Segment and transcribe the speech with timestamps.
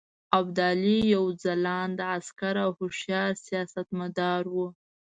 [0.39, 4.67] ابدالي یو ځلانده عسکر او هوښیار سیاستمدار وو.